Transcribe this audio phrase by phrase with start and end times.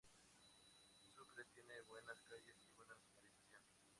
[1.13, 3.61] Sucre tiene buenas calles y buena señalización.